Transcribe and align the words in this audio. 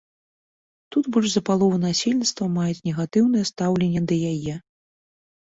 Тут 0.95 1.09
больш 1.17 1.29
за 1.33 1.43
палову 1.49 1.77
насельніцтва 1.83 2.49
маюць 2.57 2.81
негатыўнае 2.89 3.45
стаўленне 3.53 4.01
да 4.09 4.15
яе. 4.33 4.59